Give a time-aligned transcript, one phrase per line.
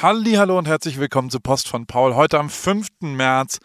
[0.00, 2.14] Hallo und herzlich willkommen zu Post von Paul.
[2.14, 2.86] Heute am 5.
[3.00, 3.58] März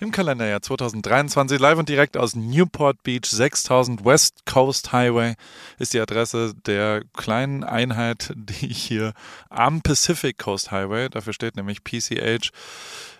[0.00, 5.32] im Kalenderjahr 2023 live und direkt aus Newport Beach 6000 West Coast Highway
[5.78, 9.14] ist die Adresse der kleinen Einheit, die ich hier
[9.48, 12.50] am Pacific Coast Highway, dafür steht nämlich PCH,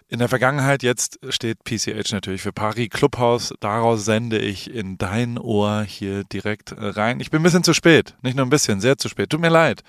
[0.09, 3.55] in der Vergangenheit, jetzt steht PCH natürlich für Paris Clubhouse.
[3.61, 7.21] Daraus sende ich in dein Ohr hier direkt rein.
[7.21, 8.14] Ich bin ein bisschen zu spät.
[8.23, 9.29] Nicht nur ein bisschen, sehr zu spät.
[9.29, 9.82] Tut mir leid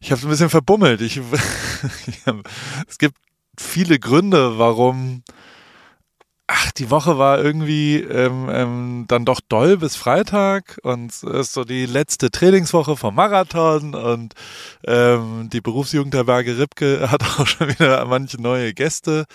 [0.00, 1.00] ich habe es ein bisschen verbummelt.
[1.00, 1.20] Ich,
[2.88, 3.16] es gibt
[3.58, 5.22] viele Gründe, warum.
[6.50, 11.52] Ach, die Woche war irgendwie ähm, ähm, dann doch doll bis Freitag und es ist
[11.52, 14.32] so die letzte Trainingswoche vom Marathon und
[14.86, 19.26] ähm, die Berufsjugendherberge Ripke hat auch schon wieder manche neue Gäste,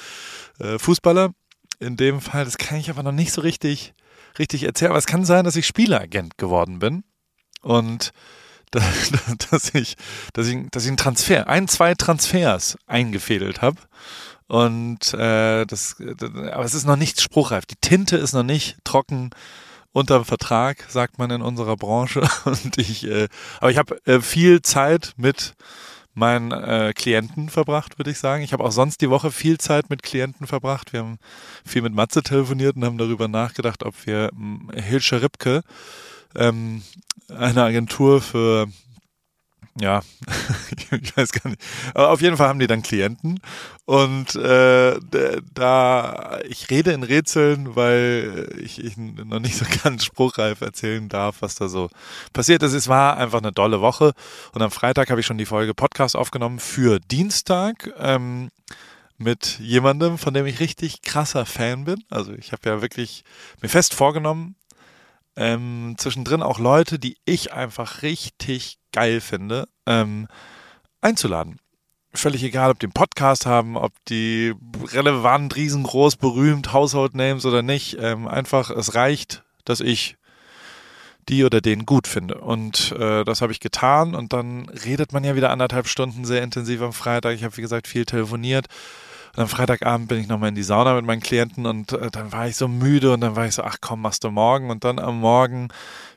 [0.59, 1.33] äh, Fußballer.
[1.79, 3.93] In dem Fall, das kann ich aber noch nicht so richtig,
[4.39, 4.89] richtig erzählen.
[4.89, 7.03] Aber es kann sein, dass ich Spieleragent geworden bin
[7.61, 8.11] und
[9.51, 9.95] dass ich,
[10.33, 13.77] dass ich, dass ich einen Transfer, ein, zwei Transfers eingefädelt habe.
[14.47, 15.95] Und äh, das,
[16.51, 17.65] aber es ist noch nicht spruchreif.
[17.65, 19.31] Die Tinte ist noch nicht trocken
[19.93, 22.27] unter Vertrag, sagt man in unserer Branche.
[22.45, 23.29] Und ich, äh,
[23.59, 25.53] aber ich habe äh, viel Zeit mit
[26.15, 28.43] meinen äh, Klienten verbracht, würde ich sagen.
[28.43, 30.93] Ich habe auch sonst die Woche viel Zeit mit Klienten verbracht.
[30.93, 31.17] Wir haben
[31.65, 34.29] viel mit Matze telefoniert und haben darüber nachgedacht, ob wir
[34.75, 35.63] Hilscher Ripke
[36.35, 36.83] ähm,
[37.29, 38.67] eine Agentur für
[39.79, 40.03] ja,
[40.91, 41.61] ich weiß gar nicht.
[41.95, 43.39] Aber auf jeden Fall haben die dann Klienten
[43.85, 44.99] und äh,
[45.53, 51.37] da ich rede in Rätseln, weil ich, ich noch nicht so ganz spruchreif erzählen darf,
[51.41, 51.89] was da so
[52.33, 52.73] passiert ist.
[52.73, 54.13] Es war einfach eine dolle Woche
[54.53, 57.91] und am Freitag habe ich schon die Folge Podcast aufgenommen für Dienstag.
[57.97, 58.49] Ähm,
[59.17, 62.03] mit jemandem, von dem ich richtig krasser Fan bin.
[62.09, 63.23] Also ich habe ja wirklich
[63.61, 64.55] mir fest vorgenommen,
[65.35, 70.27] ähm, zwischendrin auch Leute, die ich einfach richtig geil finde, ähm,
[71.01, 71.59] einzuladen.
[72.13, 74.53] Völlig egal, ob die einen Podcast haben, ob die
[74.91, 77.97] relevant, riesengroß, berühmt, Household Names oder nicht.
[77.99, 80.15] Ähm, einfach, es reicht, dass ich
[81.29, 82.39] die oder den gut finde.
[82.39, 84.13] Und äh, das habe ich getan.
[84.13, 87.35] Und dann redet man ja wieder anderthalb Stunden sehr intensiv am Freitag.
[87.35, 88.67] Ich habe, wie gesagt, viel telefoniert.
[89.35, 92.31] Und am Freitagabend bin ich nochmal in die Sauna mit meinen Klienten und äh, dann
[92.31, 94.69] war ich so müde und dann war ich so, ach komm, machst du morgen.
[94.69, 95.69] Und dann am Morgen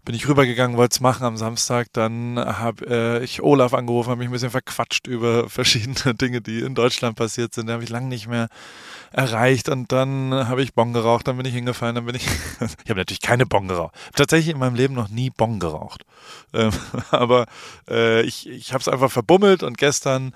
[0.04, 1.88] bin ich rübergegangen, wollte es machen am Samstag.
[1.94, 6.60] Dann habe äh, ich Olaf angerufen, habe mich ein bisschen verquatscht über verschiedene Dinge, die
[6.60, 7.68] in Deutschland passiert sind.
[7.68, 8.48] Da habe ich lange nicht mehr
[9.12, 12.26] erreicht und dann habe ich Bon geraucht, dann bin ich hingefallen, dann bin ich.
[12.84, 13.94] ich habe natürlich keine Bon geraucht.
[14.14, 16.04] Tatsächlich in meinem Leben noch nie Bon geraucht.
[16.52, 16.70] Ähm,
[17.10, 17.46] aber
[17.88, 20.34] äh, ich, ich habe es einfach verbummelt und gestern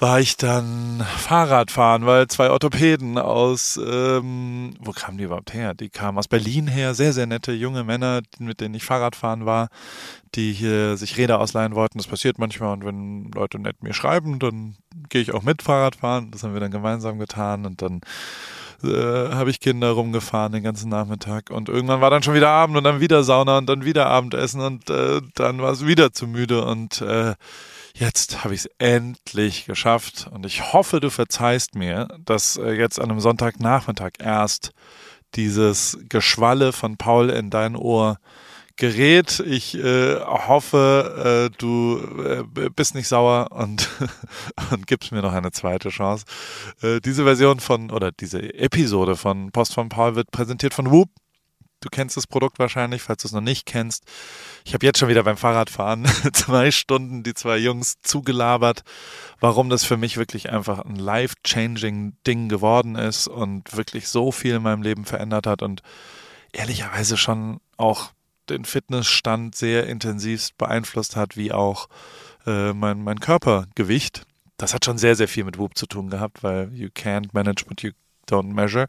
[0.00, 5.74] war ich dann Fahrrad fahren, weil zwei Orthopäden aus, ähm, wo kamen die überhaupt her?
[5.74, 9.44] Die kamen aus Berlin her, sehr, sehr nette junge Männer, mit denen ich Fahrrad fahren
[9.44, 9.68] war,
[10.34, 11.98] die hier sich Räder ausleihen wollten.
[11.98, 14.76] Das passiert manchmal und wenn Leute nett mir schreiben, dann
[15.10, 16.30] gehe ich auch mit Fahrrad fahren.
[16.30, 18.00] Das haben wir dann gemeinsam getan und dann
[18.82, 22.78] äh, habe ich Kinder rumgefahren den ganzen Nachmittag und irgendwann war dann schon wieder Abend
[22.78, 26.26] und dann wieder Sauna und dann wieder Abendessen und äh, dann war es wieder zu
[26.26, 27.34] müde und äh,
[27.94, 32.98] jetzt habe ich es endlich geschafft und ich hoffe, du verzeihst mir, dass äh, jetzt
[32.98, 34.72] an einem Sonntagnachmittag erst
[35.34, 38.18] dieses Geschwalle von Paul in dein Ohr
[38.80, 39.40] gerät.
[39.46, 43.88] Ich äh, hoffe, äh, du äh, bist nicht sauer und,
[44.70, 46.24] und gibst mir noch eine zweite Chance.
[46.82, 51.10] Äh, diese Version von, oder diese Episode von Post von Paul wird präsentiert von Whoop.
[51.80, 54.04] Du kennst das Produkt wahrscheinlich, falls du es noch nicht kennst.
[54.64, 56.04] Ich habe jetzt schon wieder beim Fahrradfahren
[56.34, 58.82] zwei Stunden die zwei Jungs zugelabert,
[59.40, 64.56] warum das für mich wirklich einfach ein life-changing Ding geworden ist und wirklich so viel
[64.56, 65.82] in meinem Leben verändert hat und
[66.52, 68.12] ehrlicherweise schon auch
[68.50, 71.88] den Fitnessstand sehr intensiv beeinflusst hat, wie auch
[72.46, 74.26] äh, mein, mein Körpergewicht.
[74.58, 77.64] Das hat schon sehr, sehr viel mit Whoop zu tun gehabt, weil you can't manage
[77.68, 77.92] what you
[78.28, 78.86] don't measure.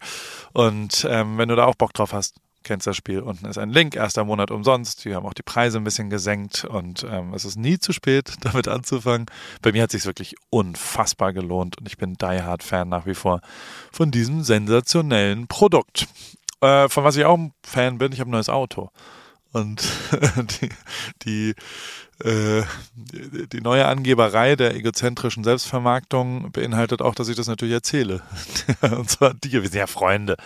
[0.52, 3.20] Und ähm, wenn du da auch Bock drauf hast, kennst das Spiel.
[3.20, 5.06] Unten ist ein Link, erster Monat umsonst.
[5.06, 8.36] Wir haben auch die Preise ein bisschen gesenkt und ähm, es ist nie zu spät,
[8.42, 9.26] damit anzufangen.
[9.62, 13.06] Bei mir hat es sich wirklich unfassbar gelohnt und ich bin Die Hard Fan nach
[13.06, 13.42] wie vor
[13.92, 16.08] von diesem sensationellen Produkt.
[16.62, 18.92] Äh, von was ich auch ein Fan bin, ich habe ein neues Auto.
[19.54, 19.84] Und
[20.62, 20.70] die,
[21.24, 21.56] die,
[22.26, 22.64] äh,
[23.52, 28.22] die neue Angeberei der egozentrischen Selbstvermarktung beinhaltet auch, dass ich das natürlich erzähle.
[28.82, 30.38] Und zwar dir, wir sind ja Freunde.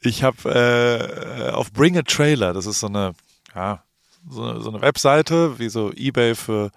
[0.00, 3.14] Ich habe äh, auf Bring a Trailer, das ist so eine,
[3.54, 3.82] ja,
[4.28, 6.70] so, so eine Webseite, wie so Ebay für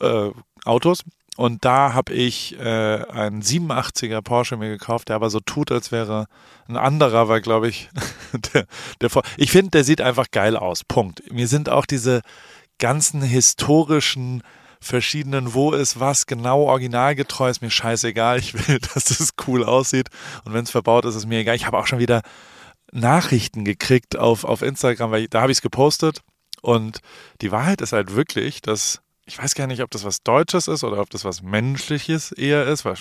[0.00, 0.30] äh,
[0.64, 1.02] Autos.
[1.36, 5.92] Und da habe ich äh, einen 87er Porsche mir gekauft, der aber so tut, als
[5.92, 6.26] wäre
[6.66, 7.90] ein anderer, weil glaube ich,
[8.54, 8.66] der,
[9.00, 10.82] der ich finde, der sieht einfach geil aus.
[10.84, 11.30] Punkt.
[11.30, 12.22] Mir sind auch diese
[12.78, 14.42] ganzen historischen
[14.80, 18.38] verschiedenen, wo ist was genau originalgetreu, ist mir scheißegal.
[18.38, 20.08] Ich will, dass es cool aussieht.
[20.44, 21.56] Und wenn es verbaut ist, ist mir egal.
[21.56, 22.22] Ich habe auch schon wieder
[22.92, 26.22] Nachrichten gekriegt auf, auf Instagram, weil ich, da habe ich es gepostet.
[26.62, 27.00] Und
[27.42, 30.84] die Wahrheit ist halt wirklich, dass ich weiß gar nicht, ob das was Deutsches ist
[30.84, 32.94] oder ob das was Menschliches eher ist, weil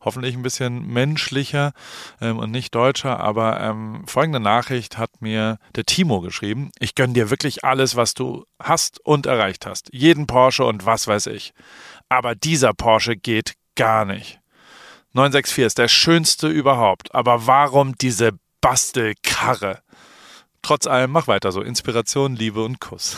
[0.00, 1.72] hoffentlich ein bisschen menschlicher
[2.20, 3.20] ähm, und nicht deutscher.
[3.20, 6.70] Aber ähm, folgende Nachricht hat mir der Timo geschrieben.
[6.78, 9.88] Ich gönne dir wirklich alles, was du hast und erreicht hast.
[9.92, 11.52] Jeden Porsche und was weiß ich.
[12.08, 14.38] Aber dieser Porsche geht gar nicht.
[15.14, 17.14] 964 ist der schönste überhaupt.
[17.14, 19.80] Aber warum diese Bastelkarre?
[20.60, 21.62] Trotz allem, mach weiter so.
[21.62, 23.16] Inspiration, Liebe und Kuss.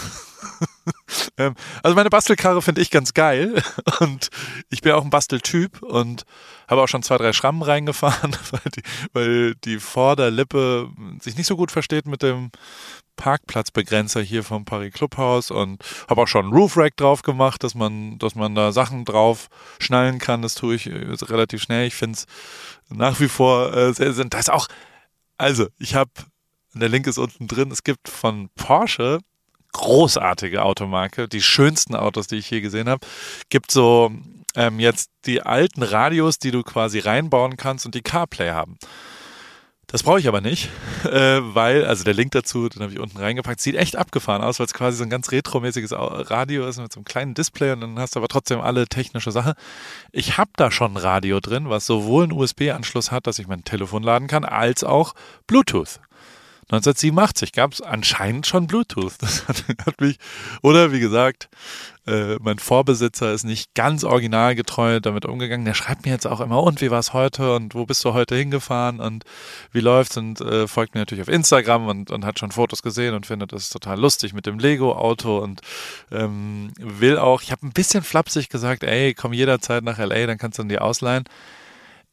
[1.38, 3.62] Ähm, also meine Bastelkarre finde ich ganz geil
[4.00, 4.28] und
[4.68, 6.24] ich bin auch ein Basteltyp und
[6.68, 8.82] habe auch schon zwei, drei Schrammen reingefahren, weil die,
[9.12, 10.90] weil die Vorderlippe
[11.20, 12.50] sich nicht so gut versteht mit dem
[13.16, 17.74] Parkplatzbegrenzer hier vom Paris Clubhaus und habe auch schon einen Roof Rack drauf gemacht, dass
[17.74, 19.48] man, dass man da Sachen drauf
[19.80, 20.42] schnallen kann.
[20.42, 21.86] Das tue ich äh, relativ schnell.
[21.86, 22.26] Ich finde es
[22.88, 24.68] nach wie vor äh, sehr, sehr, da ist auch,
[25.36, 26.10] also ich habe,
[26.74, 29.18] der Link ist unten drin, es gibt von Porsche
[29.72, 33.06] großartige Automarke, die schönsten Autos, die ich je gesehen habe.
[33.50, 34.12] Gibt so
[34.54, 38.78] ähm, jetzt die alten Radios, die du quasi reinbauen kannst und die CarPlay haben.
[39.90, 40.68] Das brauche ich aber nicht,
[41.04, 44.58] äh, weil, also der Link dazu, den habe ich unten reingepackt, sieht echt abgefahren aus,
[44.58, 47.80] weil es quasi so ein ganz retromäßiges Radio ist mit so einem kleinen Display und
[47.80, 49.54] dann hast du aber trotzdem alle technische Sachen.
[50.12, 53.64] Ich habe da schon ein Radio drin, was sowohl einen USB-Anschluss hat, dass ich mein
[53.64, 55.14] Telefon laden kann, als auch
[55.46, 56.00] Bluetooth.
[56.70, 59.14] 1987 gab es anscheinend schon Bluetooth.
[59.20, 60.18] Das hat, hat, mich,
[60.60, 61.48] oder wie gesagt,
[62.06, 65.64] äh, mein Vorbesitzer ist nicht ganz originalgetreu damit umgegangen.
[65.64, 68.12] Der schreibt mir jetzt auch immer, und wie war es heute und wo bist du
[68.12, 69.24] heute hingefahren und
[69.72, 73.14] wie läuft's und äh, folgt mir natürlich auf Instagram und, und hat schon Fotos gesehen
[73.14, 75.62] und findet es total lustig mit dem Lego-Auto und
[76.10, 80.36] ähm, will auch, ich habe ein bisschen flapsig gesagt, ey, komm jederzeit nach LA, dann
[80.38, 81.24] kannst du dir ausleihen.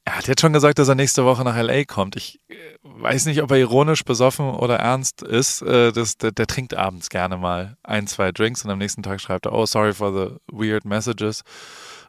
[0.08, 2.16] Er hat jetzt schon gesagt, dass er nächste Woche nach LA kommt.
[2.16, 5.64] Ich äh, weiß nicht, ob er ironisch, besoffen oder ernst ist.
[5.64, 9.20] Äh, das, der, der, trinkt abends gerne mal ein, zwei Drinks und am nächsten Tag
[9.20, 11.42] schreibt er, oh, sorry for the weird messages.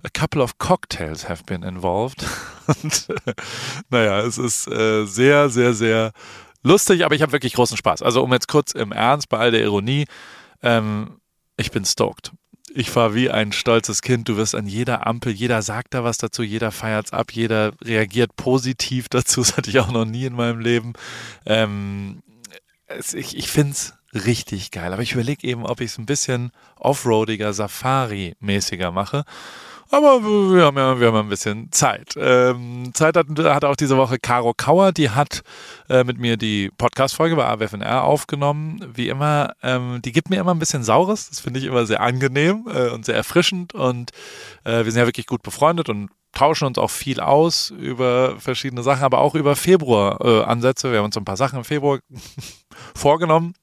[0.05, 2.23] A couple of cocktails have been involved.
[2.83, 3.09] und
[3.89, 6.13] naja, es ist äh, sehr, sehr, sehr
[6.63, 8.03] lustig, aber ich habe wirklich großen Spaß.
[8.03, 10.05] Also um jetzt kurz im Ernst, bei all der Ironie,
[10.63, 11.19] ähm,
[11.57, 12.33] ich bin stoked
[12.75, 14.29] ich fahre wie ein stolzes Kind.
[14.29, 18.37] Du wirst an jeder Ampel, jeder sagt da was dazu, jeder feiert's ab, jeder reagiert
[18.37, 19.41] positiv dazu.
[19.41, 20.95] Das hatte ich auch noch nie in meinem Leben.
[21.45, 22.23] Ähm,
[22.87, 24.93] es, ich ich finde es richtig geil.
[24.93, 29.25] Aber ich überlege eben, ob ich es ein bisschen offroadiger, Safari-mäßiger mache.
[29.91, 32.15] Aber wir haben ja, wir haben ein bisschen Zeit.
[32.17, 35.43] Ähm, Zeit hat, hat auch diese Woche Caro Kauer, die hat
[35.89, 38.85] äh, mit mir die Podcast-Folge bei AWFNR aufgenommen.
[38.95, 41.29] Wie immer, ähm, die gibt mir immer ein bisschen Saures.
[41.29, 43.75] Das finde ich immer sehr angenehm äh, und sehr erfrischend.
[43.75, 44.11] Und
[44.65, 48.83] äh, wir sind ja wirklich gut befreundet und tauschen uns auch viel aus über verschiedene
[48.83, 50.93] Sachen, aber auch über Februar-Ansätze.
[50.93, 51.99] wir haben uns ein paar Sachen im Februar
[52.95, 53.55] vorgenommen,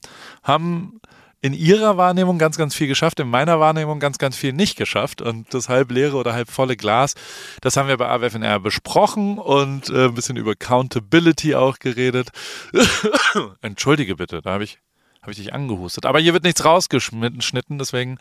[0.41, 0.99] haben
[1.43, 5.21] in ihrer Wahrnehmung ganz, ganz viel geschafft, in meiner Wahrnehmung ganz, ganz viel nicht geschafft.
[5.21, 7.15] Und das halb leere oder halb volle Glas,
[7.59, 12.29] das haben wir bei AWFNR besprochen und äh, ein bisschen über Accountability auch geredet.
[13.61, 14.79] Entschuldige bitte, da habe ich
[15.21, 16.05] habe ich dich angehustet.
[16.05, 18.19] Aber hier wird nichts rausgeschnitten, deswegen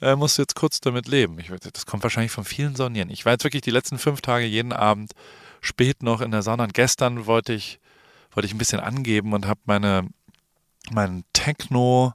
[0.00, 1.38] äh, musst du jetzt kurz damit leben.
[1.38, 3.10] Ich, das kommt wahrscheinlich von vielen Sonnieren.
[3.10, 5.12] Ich war jetzt wirklich die letzten fünf Tage jeden Abend
[5.60, 6.64] spät noch in der Sauna.
[6.64, 7.80] Und gestern wollte ich,
[8.32, 10.08] wollte ich ein bisschen angeben und habe meine,
[10.90, 12.12] meinen Techno,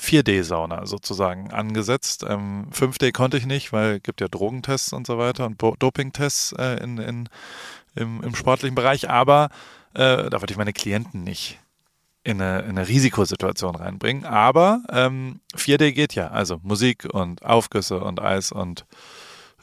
[0.00, 2.24] 4D-Sauna sozusagen angesetzt.
[2.26, 6.52] Ähm, 5D konnte ich nicht, weil es gibt ja Drogentests und so weiter und Dopingtests
[6.52, 7.28] äh, in, in,
[7.94, 9.50] im, im, sportlichen Bereich, aber
[9.94, 11.58] äh, da wollte ich meine Klienten nicht
[12.22, 14.24] in eine, in eine Risikosituation reinbringen.
[14.24, 18.86] Aber ähm, 4D geht ja, also Musik und Aufgüsse und Eis und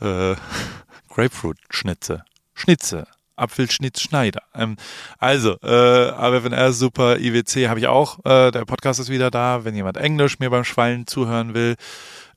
[0.01, 0.35] äh,
[1.09, 2.23] Grapefruit-Schnitze.
[2.53, 4.41] Schnitze, Apfelschnitt Schneider.
[4.53, 4.75] Ähm,
[5.17, 8.19] also, äh, wenn er super, IWC habe ich auch.
[8.25, 9.63] Äh, der Podcast ist wieder da.
[9.63, 11.75] Wenn jemand Englisch mir beim Schwallen zuhören will,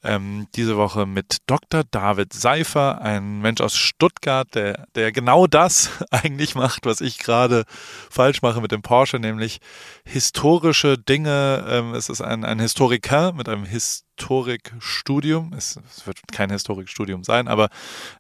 [0.03, 1.85] ähm, diese Woche mit Dr.
[1.91, 7.65] David Seifer, ein Mensch aus Stuttgart, der, der genau das eigentlich macht, was ich gerade
[8.11, 9.61] falsch mache mit dem Porsche, nämlich
[10.05, 11.65] historische Dinge.
[11.69, 15.53] Ähm, es ist ein, ein Historiker mit einem His Historikstudium.
[15.57, 17.71] Es, es, wird kein Historikstudium sein, aber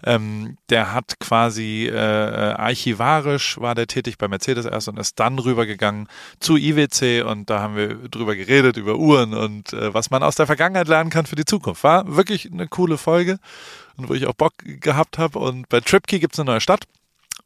[0.04, 5.38] ähm, der hat quasi äh, archivarisch war der tätig bei Mercedes erst und ist dann
[5.38, 6.09] rübergegangen
[6.40, 10.37] zu IWC und da haben wir drüber geredet, über Uhren und äh, was man aus
[10.37, 11.85] der Vergangenheit lernen kann für die Zukunft.
[11.85, 13.38] War wirklich eine coole Folge
[13.97, 15.38] und wo ich auch Bock gehabt habe.
[15.38, 16.85] Und bei Tripkey gibt es eine neue Stadt,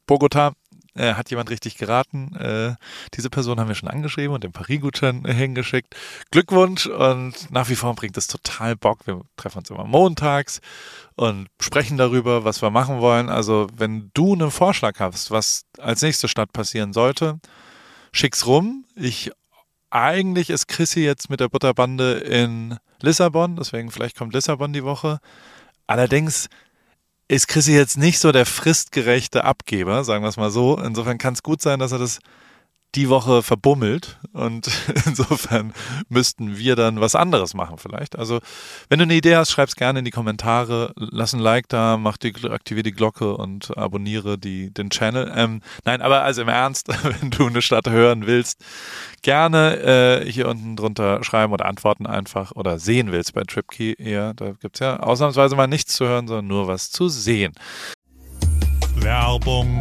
[0.06, 0.52] Bogota.
[0.94, 2.34] Äh, hat jemand richtig geraten.
[2.36, 2.74] Äh,
[3.14, 5.94] diese Person haben wir schon angeschrieben und den Paris-Gutschein hingeschickt.
[6.30, 9.06] Glückwunsch und nach wie vor bringt es total Bock.
[9.06, 10.60] Wir treffen uns immer montags
[11.16, 13.28] und sprechen darüber, was wir machen wollen.
[13.28, 17.38] Also wenn du einen Vorschlag hast, was als nächste Stadt passieren sollte,
[18.12, 18.84] schick's rum.
[18.94, 19.30] Ich
[19.90, 25.20] eigentlich ist Chrissy jetzt mit der Butterbande in Lissabon, deswegen vielleicht kommt Lissabon die Woche.
[25.86, 26.48] Allerdings
[27.28, 30.78] ist Chrissy jetzt nicht so der fristgerechte Abgeber, sagen wir es mal so.
[30.78, 32.18] Insofern kann es gut sein, dass er das
[32.94, 34.70] die Woche verbummelt und
[35.06, 35.72] insofern
[36.08, 38.16] müssten wir dann was anderes machen vielleicht.
[38.16, 38.40] Also
[38.88, 42.16] wenn du eine Idee hast, schreib's gerne in die Kommentare, lass ein Like da, mach
[42.16, 45.32] die, aktiviere die Glocke und abonniere die, den Channel.
[45.34, 46.88] Ähm, nein, aber also im Ernst,
[47.20, 48.64] wenn du eine Stadt hören willst,
[49.22, 54.34] gerne äh, hier unten drunter schreiben oder antworten einfach oder sehen willst bei TripKey eher.
[54.34, 57.52] Da gibt's ja ausnahmsweise mal nichts zu hören, sondern nur was zu sehen.
[58.96, 59.80] Werbung.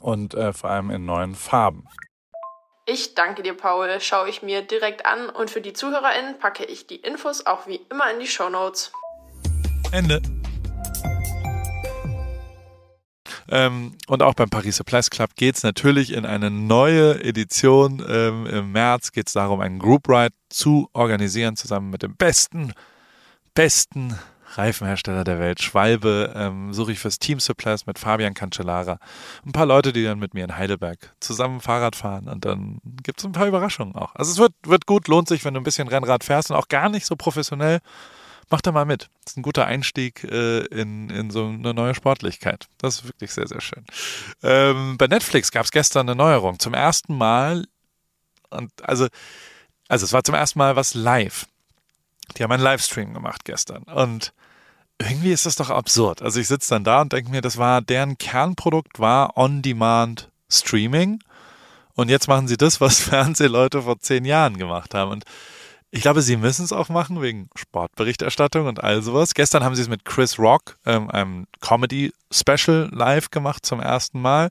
[0.00, 1.84] und äh, vor allem in neuen Farben.
[2.86, 4.00] Ich danke dir, Paul.
[4.00, 7.80] Schaue ich mir direkt an und für die ZuhörerInnen packe ich die Infos auch wie
[7.90, 8.92] immer in die Show Notes.
[9.92, 10.20] Ende.
[13.48, 18.04] Ähm, und auch beim Paris Supplies Club geht es natürlich in eine neue Edition.
[18.08, 22.72] Ähm, Im März geht es darum, einen Group Ride zu organisieren, zusammen mit dem besten,
[23.54, 24.18] besten
[24.56, 28.98] Reifenhersteller der Welt, Schwalbe, ähm, suche ich fürs Team Supplies mit Fabian Cancellara.
[29.44, 33.20] Ein paar Leute, die dann mit mir in Heidelberg zusammen Fahrrad fahren und dann gibt
[33.20, 34.14] es ein paar Überraschungen auch.
[34.14, 36.68] Also es wird, wird gut, lohnt sich, wenn du ein bisschen Rennrad fährst und auch
[36.68, 37.80] gar nicht so professionell.
[38.50, 39.08] Mach da mal mit.
[39.24, 42.66] Das ist ein guter Einstieg äh, in, in so eine neue Sportlichkeit.
[42.78, 43.84] Das ist wirklich sehr, sehr schön.
[44.42, 46.58] Ähm, bei Netflix gab es gestern eine Neuerung.
[46.58, 47.66] Zum ersten Mal,
[48.50, 49.06] und also,
[49.88, 51.46] also es war zum ersten Mal was live.
[52.36, 53.82] Die haben einen Livestream gemacht gestern.
[53.84, 54.32] Und
[54.98, 56.22] irgendwie ist das doch absurd.
[56.22, 61.20] Also ich sitze dann da und denke mir, das war deren Kernprodukt war On-Demand Streaming.
[61.94, 65.10] Und jetzt machen sie das, was Fernsehleute vor zehn Jahren gemacht haben.
[65.10, 65.24] Und
[65.90, 69.34] ich glaube, sie müssen es auch machen wegen Sportberichterstattung und all sowas.
[69.34, 74.50] Gestern haben sie es mit Chris Rock, ähm, einem Comedy-Special live gemacht zum ersten Mal.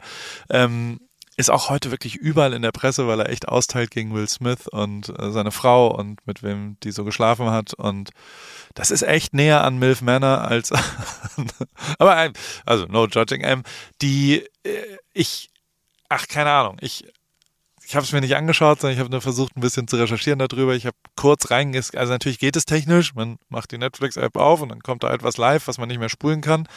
[0.50, 1.00] Ähm,
[1.40, 4.68] ist auch heute wirklich überall in der Presse, weil er echt austeilt gegen Will Smith
[4.68, 7.74] und äh, seine Frau und mit wem die so geschlafen hat.
[7.74, 8.10] Und
[8.76, 10.74] das ist echt näher an Milf Manor als.
[11.98, 12.34] aber
[12.66, 13.42] also no judging.
[13.46, 13.64] Ähm,
[14.02, 15.50] die äh, ich,
[16.10, 17.06] ach keine Ahnung, ich
[17.86, 20.40] ich habe es mir nicht angeschaut, sondern ich habe nur versucht, ein bisschen zu recherchieren
[20.40, 20.76] darüber.
[20.76, 23.16] Ich habe kurz reinges, also natürlich geht es technisch.
[23.16, 26.10] Man macht die Netflix-App auf und dann kommt da etwas live, was man nicht mehr
[26.10, 26.68] spulen kann.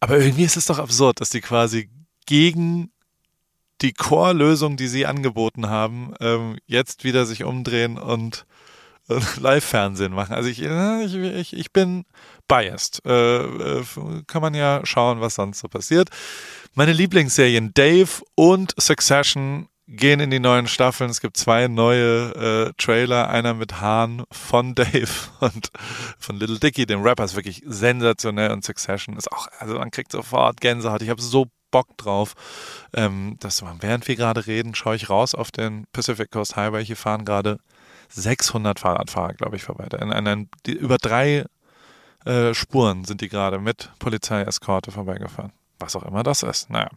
[0.00, 1.88] Aber irgendwie ist es doch absurd, dass die quasi
[2.26, 2.90] gegen
[3.80, 8.46] die Core-Lösung, die sie angeboten haben, ähm, jetzt wieder sich umdrehen und
[9.08, 10.34] äh, Live-Fernsehen machen.
[10.34, 12.04] Also ich, äh, ich, ich, ich bin
[12.46, 13.02] biased.
[13.04, 13.84] Äh, äh,
[14.26, 16.10] kann man ja schauen, was sonst so passiert.
[16.74, 21.08] Meine Lieblingsserien Dave und Succession gehen in die neuen Staffeln.
[21.08, 25.08] Es gibt zwei neue äh, Trailer, einer mit Hahn von Dave
[25.40, 25.70] und
[26.18, 30.12] von Little Dicky, dem Rapper, ist wirklich sensationell und Succession ist auch, also man kriegt
[30.12, 31.02] sofort Gänsehaut.
[31.02, 32.34] Ich habe so Bock drauf.
[32.94, 36.84] Ähm, das, während wir gerade reden, schaue ich raus auf den Pacific Coast Highway.
[36.84, 37.58] Hier fahren gerade
[38.10, 39.86] 600 Fahrradfahrer, glaube ich, vorbei.
[40.00, 41.44] In einen, die, über drei
[42.24, 45.52] äh, Spuren sind die gerade mit Polizeieskorte vorbeigefahren.
[45.78, 46.70] Was auch immer das ist.
[46.70, 46.88] Naja.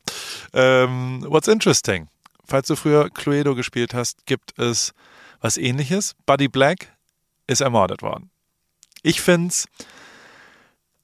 [0.54, 2.08] Ähm, what's interesting?
[2.46, 4.94] Falls du früher Cluedo gespielt hast, gibt es
[5.40, 6.16] was ähnliches.
[6.26, 6.96] Buddy Black
[7.48, 8.30] ist ermordet worden.
[9.04, 9.68] Ich finde es,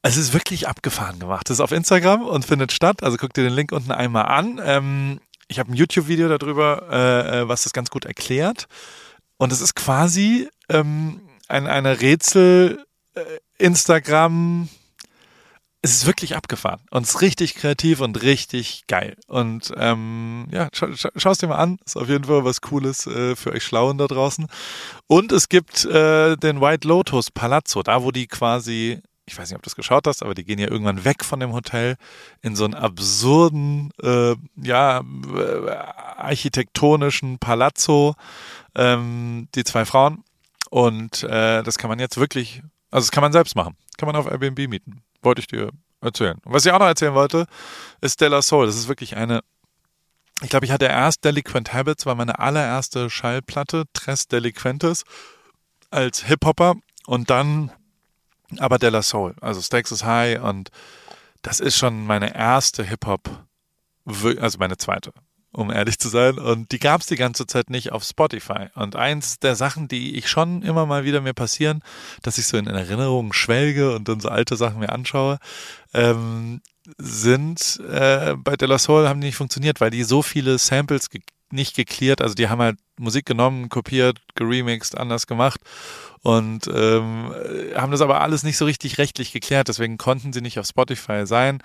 [0.07, 1.49] es ist wirklich abgefahren gemacht.
[1.49, 3.03] Das ist auf Instagram und findet statt.
[3.03, 4.61] Also guck dir den Link unten einmal an.
[4.63, 8.67] Ähm, ich habe ein YouTube-Video darüber, äh, äh, was das ganz gut erklärt.
[9.37, 12.85] Und es ist quasi ähm, ein, eine Rätsel
[13.15, 13.21] äh,
[13.57, 14.69] Instagram
[15.81, 19.15] es ist wirklich abgefahren und es ist richtig kreativ und richtig geil.
[19.27, 21.77] Und ähm, ja, scha scha schau es dir mal an.
[21.85, 24.47] Ist auf jeden Fall was Cooles äh, für euch Schlauen da draußen.
[25.05, 29.55] Und es gibt äh, den White Lotus Palazzo, da wo die quasi, ich weiß nicht,
[29.55, 31.97] ob du das geschaut hast, aber die gehen ja irgendwann weg von dem Hotel
[32.41, 38.15] in so einen absurden, äh, ja, äh, architektonischen Palazzo,
[38.75, 40.23] ähm, die zwei Frauen.
[40.69, 43.75] Und äh, das kann man jetzt wirklich, also das kann man selbst machen.
[43.97, 45.69] Kann man auf Airbnb mieten wollte ich dir
[46.01, 46.39] erzählen.
[46.43, 47.45] Und was ich auch noch erzählen wollte,
[48.01, 48.65] ist Della Soul.
[48.65, 49.41] Das ist wirklich eine.
[50.41, 55.03] Ich glaube, ich hatte erst Delinquent Habits, war meine allererste Schallplatte, Tres Delinquentes,
[55.89, 56.75] als Hip-Hopper
[57.07, 57.71] und dann
[58.57, 60.69] aber Della Soul, also Stakes is High und
[61.41, 63.29] das ist schon meine erste Hip-Hop,
[64.39, 65.13] also meine zweite
[65.57, 66.37] um ehrlich zu sein.
[66.37, 68.67] Und die gab es die ganze Zeit nicht auf Spotify.
[68.75, 71.81] Und eins der Sachen, die ich schon immer mal wieder mir passieren,
[72.21, 75.39] dass ich so in Erinnerungen schwelge und dann so alte Sachen mir anschaue,
[75.93, 76.61] ähm,
[76.97, 81.09] sind äh, bei De La Soul haben die nicht funktioniert, weil die so viele Samples
[81.09, 85.61] ge nicht geklärt, also die haben halt Musik genommen, kopiert, geremixed, anders gemacht
[86.23, 87.33] und ähm,
[87.75, 91.25] haben das aber alles nicht so richtig rechtlich geklärt, deswegen konnten sie nicht auf Spotify
[91.25, 91.61] sein.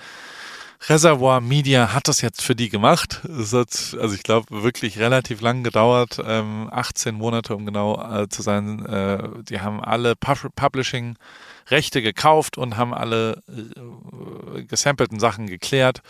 [0.88, 3.20] Reservoir Media hat das jetzt für die gemacht.
[3.24, 8.28] Es hat, also ich glaube, wirklich relativ lang gedauert, ähm, 18 Monate, um genau äh,
[8.28, 8.84] zu sein.
[8.86, 16.02] Äh, die haben alle Pub Publishing-Rechte gekauft und haben alle äh, gesampelten Sachen geklärt.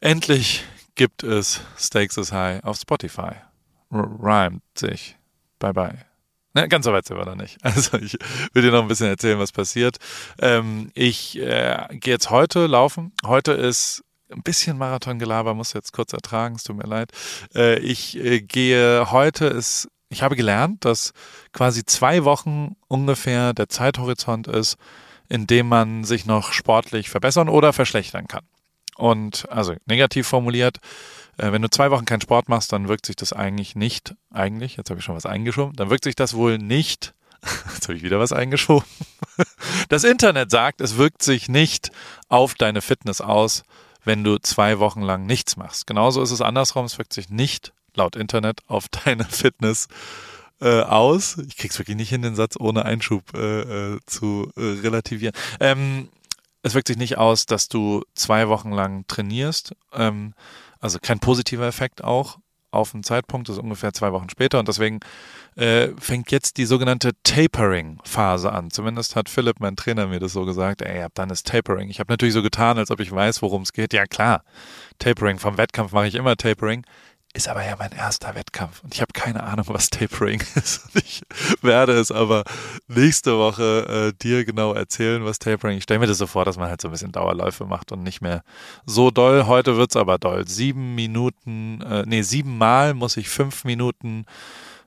[0.00, 3.32] Endlich gibt es Stakes is High auf Spotify.
[3.90, 5.16] R rhymt sich.
[5.58, 6.12] Bye bye.
[6.54, 7.58] Ne, ganz so weit sind wir noch nicht.
[7.62, 8.18] Also ich
[8.52, 9.96] will dir noch ein bisschen erzählen, was passiert.
[10.38, 13.12] Ähm, ich äh, gehe jetzt heute laufen.
[13.24, 17.12] Heute ist ein bisschen Marathongelaber, muss jetzt kurz ertragen, es tut mir leid.
[17.54, 21.12] Äh, ich äh, gehe heute ist, ich habe gelernt, dass
[21.52, 24.76] quasi zwei Wochen ungefähr der Zeithorizont ist,
[25.28, 28.44] in dem man sich noch sportlich verbessern oder verschlechtern kann.
[28.96, 30.78] Und also negativ formuliert,
[31.38, 34.76] äh, wenn du zwei Wochen keinen Sport machst, dann wirkt sich das eigentlich nicht, eigentlich,
[34.76, 37.14] jetzt habe ich schon was eingeschoben, dann wirkt sich das wohl nicht,
[37.74, 38.86] jetzt habe ich wieder was eingeschoben.
[39.88, 41.90] Das Internet sagt, es wirkt sich nicht
[42.28, 43.64] auf deine Fitness aus,
[44.04, 45.86] wenn du zwei Wochen lang nichts machst.
[45.86, 49.88] Genauso ist es andersrum, es wirkt sich nicht laut Internet auf deine Fitness
[50.60, 51.38] äh, aus.
[51.48, 55.34] Ich krieg's wirklich nicht hin, den Satz ohne Einschub äh, äh, zu äh, relativieren.
[55.60, 56.08] Ähm,
[56.62, 59.74] es wirkt sich nicht aus, dass du zwei Wochen lang trainierst.
[59.92, 60.34] Ähm,
[60.80, 62.38] also kein positiver Effekt auch
[62.72, 65.00] auf einen Zeitpunkt, das ist ungefähr zwei Wochen später und deswegen
[65.56, 68.70] äh, fängt jetzt die sogenannte Tapering-Phase an.
[68.70, 71.90] Zumindest hat Philipp, mein Trainer, mir das so gesagt, ey, ab dann ist Tapering.
[71.90, 73.92] Ich habe natürlich so getan, als ob ich weiß, worum es geht.
[73.92, 74.42] Ja klar,
[74.98, 76.84] Tapering, vom Wettkampf mache ich immer Tapering.
[77.34, 80.82] Ist aber ja mein erster Wettkampf und ich habe keine Ahnung, was Tapering ist.
[80.94, 81.22] Ich
[81.62, 82.44] werde es aber
[82.88, 85.78] nächste Woche äh, dir genau erzählen, was Tapering.
[85.78, 88.02] Ich stelle mir das so vor, dass man halt so ein bisschen Dauerläufe macht und
[88.02, 88.42] nicht mehr
[88.84, 89.46] so doll.
[89.46, 90.46] Heute wird es aber doll.
[90.46, 94.26] Sieben Minuten, äh, nee, siebenmal muss ich fünf Minuten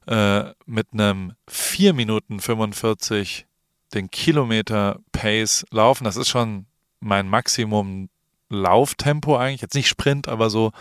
[0.06, 3.48] äh, mit einem vier Minuten 45
[3.96, 6.04] den Kilometer Pace laufen.
[6.04, 6.68] Das ist schon
[7.00, 8.10] mein Maximum
[8.50, 9.62] Lauftempo eigentlich.
[9.62, 10.72] Jetzt nicht Sprint, aber so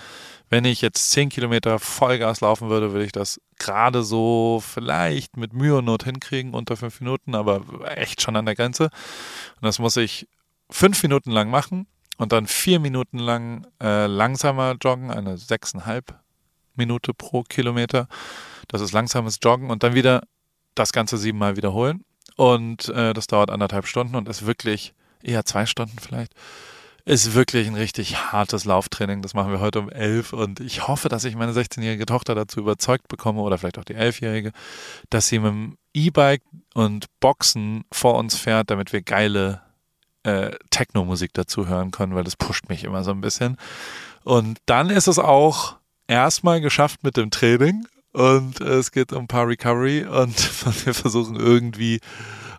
[0.55, 5.53] wenn ich jetzt 10 Kilometer Vollgas laufen würde, würde ich das gerade so vielleicht mit
[5.53, 7.65] Mühe und Not hinkriegen, unter 5 Minuten, aber
[7.97, 8.85] echt schon an der Grenze.
[8.85, 10.29] Und das muss ich
[10.71, 11.89] 5 Minuten lang machen
[12.19, 16.05] und dann 4 Minuten lang äh, langsamer joggen, eine 6,5
[16.77, 18.07] Minute pro Kilometer.
[18.69, 20.23] Das ist langsames Joggen und dann wieder
[20.77, 22.05] das Ganze siebenmal wiederholen.
[22.37, 26.33] Und äh, das dauert anderthalb Stunden und ist wirklich, eher zwei Stunden vielleicht,
[27.05, 29.21] ist wirklich ein richtig hartes Lauftraining.
[29.21, 32.61] Das machen wir heute um elf und ich hoffe, dass ich meine 16-jährige Tochter dazu
[32.61, 34.53] überzeugt bekomme oder vielleicht auch die elfjährige,
[35.11, 39.61] dass sie mit dem E-Bike und Boxen vor uns fährt, damit wir geile
[40.23, 43.59] äh, Techno-Musik dazu hören können, weil das pusht mich immer so ein bisschen.
[44.25, 49.29] Und dann ist es auch erstmal geschafft mit dem Training und es geht um ein
[49.29, 50.35] paar Recovery und
[50.87, 52.01] wir versuchen irgendwie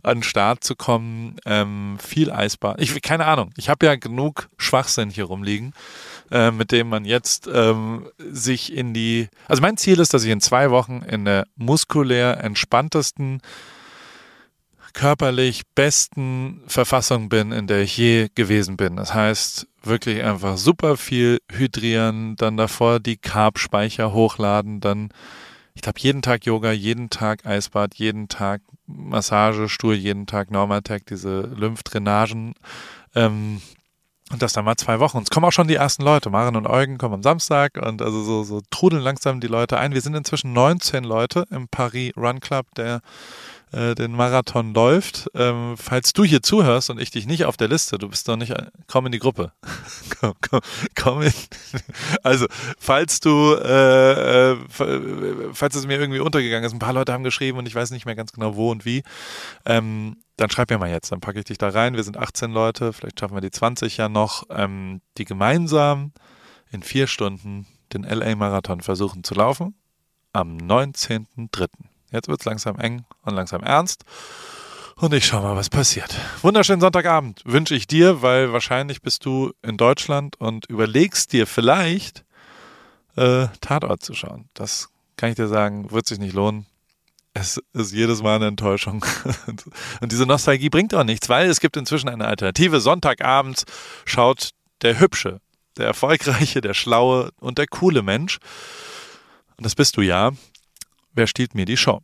[0.06, 1.38] an den Start zu kommen.
[1.46, 2.76] Ähm, viel Eisbahn.
[2.80, 3.52] Ich keine Ahnung.
[3.58, 5.74] Ich habe ja genug Schwachsinn hier rumliegen,
[6.32, 9.28] äh, mit dem man jetzt ähm, sich in die.
[9.48, 13.42] Also mein Ziel ist, dass ich in zwei Wochen in der muskulär entspanntesten
[14.96, 18.96] körperlich besten Verfassung bin, in der ich je gewesen bin.
[18.96, 25.10] Das heißt, wirklich einfach super viel hydrieren, dann davor die Carb-Speicher hochladen, dann,
[25.76, 31.42] ich glaube, jeden Tag Yoga, jeden Tag Eisbad, jeden Tag Massagestuhl, jeden Tag Normatec, diese
[31.42, 32.54] Lymphdrainagen.
[33.14, 33.62] Ähm,
[34.32, 35.18] und das dann mal zwei Wochen.
[35.18, 36.32] Und es kommen auch schon die ersten Leute.
[36.32, 39.94] Maren und Eugen kommen am Samstag und also so, so trudeln langsam die Leute ein.
[39.94, 43.02] Wir sind inzwischen 19 Leute im Paris Run Club, der
[43.76, 45.30] äh, den Marathon läuft.
[45.36, 48.38] Ähm, falls du hier zuhörst und ich dich nicht auf der Liste, du bist doch
[48.38, 48.54] nicht,
[48.88, 49.52] komm in die Gruppe.
[50.20, 50.62] komm, komm,
[50.96, 51.34] komm in.
[52.24, 52.48] Also,
[52.80, 54.58] falls du, äh, äh,
[55.54, 58.06] falls es mir irgendwie untergegangen ist, ein paar Leute haben geschrieben und ich weiß nicht
[58.06, 59.04] mehr ganz genau wo und wie,
[59.66, 61.96] ähm, dann schreib mir mal jetzt, dann packe ich dich da rein.
[61.96, 66.14] Wir sind 18 Leute, vielleicht schaffen wir die 20 ja noch, ähm, die gemeinsam
[66.72, 69.76] in vier Stunden den LA-Marathon versuchen zu laufen
[70.34, 71.70] am 19.03.
[72.12, 74.04] Jetzt wird es langsam eng und langsam ernst.
[74.98, 76.16] Und ich schau mal, was passiert.
[76.42, 82.24] Wunderschönen Sonntagabend wünsche ich dir, weil wahrscheinlich bist du in Deutschland und überlegst dir vielleicht,
[83.18, 84.50] äh, Tatort zu schauen.
[84.54, 86.66] Das kann ich dir sagen, wird sich nicht lohnen.
[87.34, 89.04] Es ist jedes Mal eine Enttäuschung.
[90.00, 92.80] Und diese Nostalgie bringt auch nichts, weil es gibt inzwischen eine Alternative.
[92.80, 93.66] Sonntagabends
[94.06, 95.42] schaut der hübsche,
[95.78, 98.40] der erfolgreiche, der schlaue und der coole Mensch.
[99.58, 100.32] Und das bist du ja.
[101.16, 102.02] Wer stiehlt mir die Show?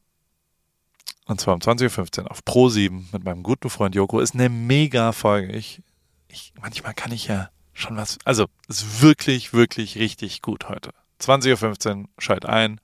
[1.26, 4.20] Und zwar um 20.15 Uhr auf Pro 7 mit meinem guten Freund Joko.
[4.20, 5.52] Ist eine mega Folge.
[5.52, 5.82] Ich,
[6.30, 8.18] ich, manchmal kann ich ja schon was.
[8.24, 10.92] Also, ist wirklich, wirklich richtig gut heute.
[11.20, 12.80] 20.15 Uhr, schalt ein.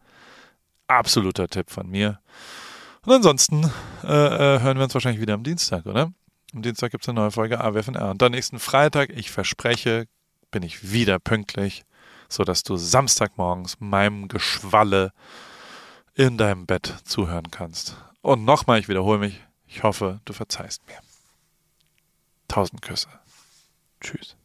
[0.88, 2.20] Absoluter Tipp von mir.
[3.06, 3.72] Und ansonsten
[4.04, 6.12] äh, äh, hören wir uns wahrscheinlich wieder am Dienstag, oder?
[6.54, 8.12] Am Dienstag gibt es eine neue Folge AWFNR.
[8.12, 10.08] Und dann nächsten Freitag, ich verspreche,
[10.52, 11.86] bin ich wieder pünktlich,
[12.28, 15.14] sodass du Samstagmorgens meinem Geschwalle
[16.18, 17.96] in deinem Bett zuhören kannst.
[18.22, 20.98] Und nochmal, ich wiederhole mich, ich hoffe, du verzeihst mir.
[22.48, 23.08] Tausend Küsse.
[24.02, 24.36] Tschüss.